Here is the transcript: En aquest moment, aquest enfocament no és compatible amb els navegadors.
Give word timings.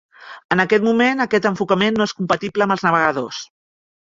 En 0.55 0.61
aquest 0.63 0.85
moment, 0.87 1.21
aquest 1.27 1.45
enfocament 1.51 1.99
no 1.99 2.09
és 2.09 2.15
compatible 2.23 2.67
amb 2.69 2.77
els 2.77 2.87
navegadors. 2.89 3.45